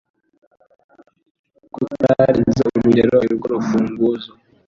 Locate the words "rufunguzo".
3.53-4.31